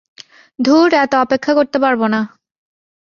ধুর, 0.59 0.89
এত 0.95 1.13
অপেক্ষা 1.15 1.51
করতে 1.53 1.77
পারব 1.79 2.01
না। 2.07 2.21